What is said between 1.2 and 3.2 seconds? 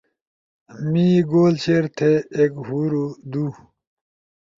گول شیئر تھے، ایک، ہورو،